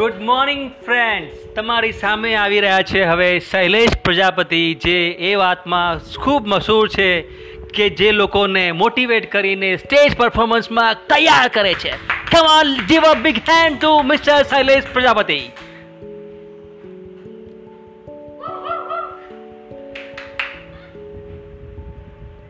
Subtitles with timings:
[0.00, 4.94] Good morning friends તમારી સામે આવી રહ્યા છે હવે શૈલેષ પ્રજાપતિ, જે
[5.30, 7.08] એ વાતમાં ખૂબ મશહૂર છે
[7.74, 11.92] કે જે લોકોને મોટિવેટ કરીને સ્ટેજ પરફોર્મન્સમાં તૈયાર કરે છે.
[12.32, 15.38] કમાલ give a big hand to mister Shailesh Prajapati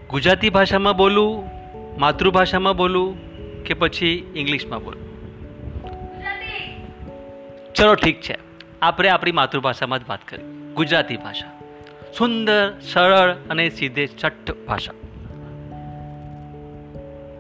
[0.09, 1.45] Gujarati ભાષામાં બોલું,
[1.99, 3.15] માતૃભાષામાં બોલું
[3.65, 5.10] કે પછી ઇંગ્લિશમાં બોલું?
[7.81, 8.39] ચલો ઠીક છે.
[8.83, 10.73] આપણે આપણી માતૃભાષામાં જ વાત કરી.
[10.75, 11.61] ગુજરાતી ભાષા.
[12.19, 14.93] સુંદર, સરળ અને સીધે છઠ્ઠ ભાષા.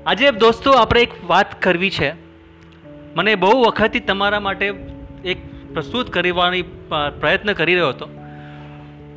[0.07, 2.15] આજે દોસ્તો આપણે એક વાત કરવી છે.
[3.17, 4.75] મને બહુ વખતથી તમારા માટે
[5.25, 5.37] એક
[5.73, 6.63] પ્રસ્તુત કરવાની
[7.21, 8.09] પ્રયત્ન કરી રહ્યો હતો.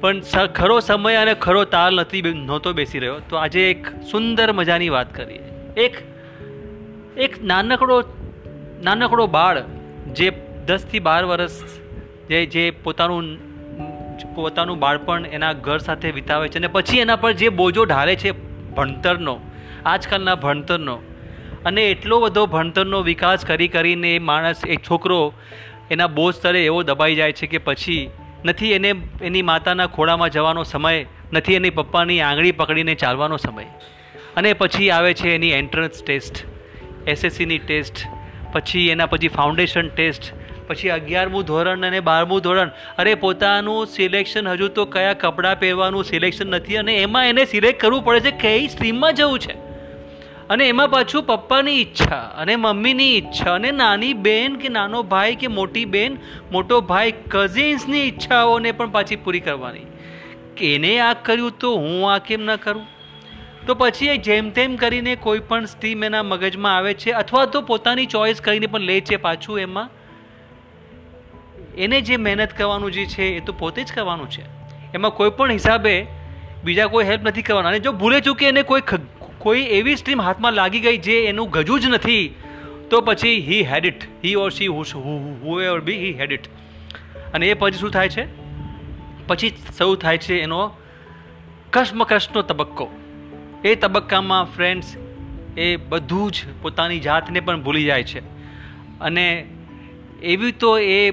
[0.01, 0.19] પણ
[0.55, 3.19] ખરો સમય અને ખરો તાલ નથી નહોતો બેસી રહ્યો.
[3.29, 5.39] તો આજે એક સુંદર મજાની વાત કરીએ.
[5.77, 5.97] એક
[7.17, 8.03] એક નાનકડો
[8.83, 9.63] નાનકડો બાળ
[10.13, 11.61] જે દસથી બાર વર્ષ
[12.29, 13.25] જે જે પોતાનું
[14.35, 18.31] પોતાનું બાળપણ એના ઘર સાથે વિતાવે છે અને પછી એના પર જે બોજો ઢાળે છે
[18.75, 19.39] ભણતરનો,
[19.85, 20.95] આજકાલના ભણતરનો,
[21.65, 25.33] અને એટલો બધો ભણતરનો વિકાસ કરી કરીને એ માણસ એ છોકરો
[25.91, 28.09] એના બોજ સ્તરે એવો દબાઈ જાય છે કે પછી
[28.45, 33.63] નથી એને, એની માતાના ખોળામાં જવાનો સમય, નથી એની પપ્પાની આંગળી પકડીને ચાલવાનો સમય.
[34.37, 36.45] અને પછી આવે છે એની એન્ટ્રન્સ ટેસ્ટ
[37.07, 38.07] એસએસસીની ટેસ્ટ
[38.53, 40.42] પછી એના પછી ફાઉન્ડેશન ટેસ્ટ
[40.73, 42.71] પછી અગિયારમું ધોરણ અને બારમું ધોરણ.
[42.97, 48.03] અરે, પોતાનું સિલેક્શન હજુ તો કયા કપડાં પહેરવાનું સિલેક્શન નથી અને એમાં એને સિલેક્ટ કરવું
[48.03, 49.73] પડે છે કઈ સ્ટ્રીમમાં જવું છે.
[50.49, 55.47] અને એમાં પાછું પપ્પાની ઈચ્છા અને મમ્મીની ઈચ્છા અને નાની બેન કે નાનો ભાઈ કે
[55.47, 56.17] મોટી બેન,
[56.51, 59.79] મોટો ભાઈ કઝિન્સની ઈચ્છાઓને પણ પાછી પૂરી કરવાની.
[60.57, 62.85] કે એને આ કર્યું તો હું આ કેમ ન કરું?
[63.67, 67.61] તો પછી એ જેમ તેમ કરીને કોઈ પણ સ્ટ્રીમ એના મગજમાં આવે છે અથવા તો
[67.61, 69.89] પોતાની ચોઈસ કરીને પણ લે છે પાછું એમાં.
[71.77, 74.43] એને જે મહેનત કરવાનું જે છે, એ તો પોતે જ કરવાનું છે.
[74.93, 76.05] એમાં કોઈ પણ હિસાબે
[76.63, 77.69] બીજા કોઈ હેલ્પ નથી કરવાના.
[77.69, 78.81] અને જો ભૂલે ચૂકે એને કોઈ
[79.37, 82.35] કોઈ એવી સ્ટ્રીમ હાથમાં લાગી ગઈ જે એનું ગજું જ નથી,
[82.89, 84.67] તો પછી he had it he or she
[85.59, 86.47] whoever be he had it
[87.33, 88.25] અને એ પછી શું થાય છે?
[89.27, 90.71] પછી શરૂ થાય છે એનો
[91.71, 92.89] કશમકશનો તબક્કો.
[93.65, 94.97] એ તબક્કામાં ફ્રેન્ડ્સ
[95.57, 98.19] એ બધું જ પોતાની જાતને પણ ભૂલી જાય છે.
[98.99, 99.45] અને
[100.21, 101.11] એવી તો એ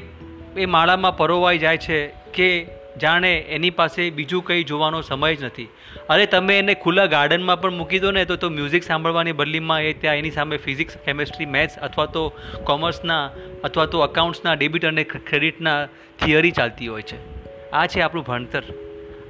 [0.57, 2.67] એ માળામાં પરોવાઈ જાય છે કે
[3.01, 5.69] જાણે એની પાસે બીજું કંઈ જોવાનો સમય જ નથી.
[6.09, 9.93] અરે તમે એને ખુલ્લા ગાર્ડનમાં પણ મૂકી દો ને તો તો મ્યુઝિક સાંભળવાની બદલીમાં એ
[9.93, 12.29] ત્યાં એની સામે ફિઝિક્સ, કેમેસ્ટ્રી, મેથ્સ અથવા તો
[12.65, 13.31] કોમર્સના
[13.65, 15.87] અથવા તો અકાઉન્ટ્સના ડેબિટ અને ક્રેડિટના
[16.25, 17.41] થિયરી ચાલતી હોય છે.
[17.71, 18.63] આ છે આપણું ભણતર.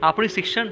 [0.03, 0.67] આપણું શિક્ષણ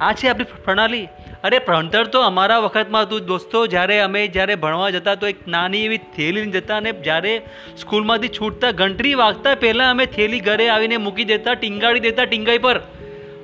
[0.00, 1.08] આ છે આપણી પ્રણાલી.
[1.44, 3.26] અરે, ભણતર તો અમારા વખતમાં હતું.
[3.26, 7.42] દોસ્તો, જ્યારે અમે જ્યારે ભણવા જતા, તો એક નાની એવી થેલી જતા અને જ્યારે
[7.76, 12.78] સ્કૂલમાંથી છૂટતા ઘંટરી વાગતા પહેલાં અમે થેલી ઘરે આવીને મૂકી દેતા, ટીંગાડી દેતા ટીંગાઈ પર.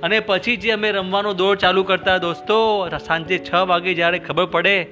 [0.02, 4.86] અને પછી જે અમે રમવાનો દોર ચાલુ કરતા, દોસ્તો સાંજે છ વાગે જ્યારે ખબર પડે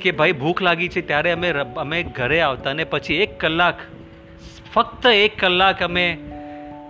[0.00, 3.74] કે ભાઈ ભૂખ લાગી છે, ત્યારે અમે અમે ઘરે આવતા અને પછી એક કલાક,
[4.74, 6.18] ફક્ત એક કલાક અમે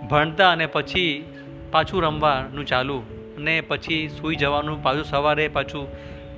[0.09, 1.25] ભણતા અને પછી
[1.71, 3.03] પાછું રમવાનું ચાલુ
[3.39, 5.87] અને પછી સૂઈ જવાનું, પાછું સવારે પાછું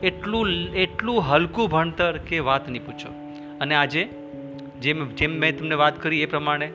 [0.04, 3.10] એટલું એટલું હલકું ભણતર કે વાત નહીં પૂછો.
[3.62, 4.04] અને આજે
[4.82, 6.72] જેમ જેમ મેં તમને વાત કરી એ પ્રમાણે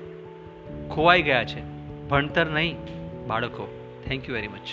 [0.90, 1.60] ખોવાઈ ગયા છે.
[2.08, 2.76] ભણતર નહીં,
[3.26, 3.64] બાળકો.
[4.08, 4.68] Thank you very much